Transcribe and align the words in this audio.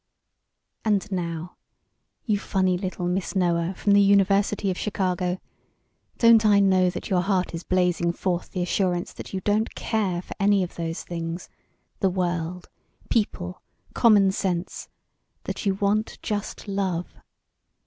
"And 0.83 1.11
now, 1.11 1.57
you 2.25 2.39
funny 2.39 2.75
little 2.75 3.07
Miss 3.07 3.35
Noah 3.35 3.75
from 3.75 3.91
the 3.91 4.01
University 4.01 4.71
of 4.71 4.77
Chicago, 4.79 5.37
don't 6.17 6.43
I 6.43 6.59
know 6.59 6.89
that 6.89 7.11
your 7.11 7.21
heart 7.21 7.53
is 7.53 7.61
blazing 7.63 8.11
forth 8.11 8.49
the 8.49 8.63
assurance 8.63 9.13
that 9.13 9.31
you 9.31 9.41
don't 9.41 9.75
care 9.75 10.23
for 10.23 10.33
any 10.39 10.63
of 10.63 10.73
those 10.73 11.03
things 11.03 11.49
the 11.99 12.09
world, 12.09 12.67
people, 13.11 13.61
common 13.93 14.31
sense 14.31 14.89
that 15.43 15.67
you 15.67 15.75
want 15.75 16.17
just 16.23 16.67
love? 16.67 17.13